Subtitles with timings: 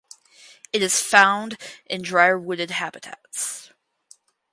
[0.73, 3.69] It is found in drier wooded habitats.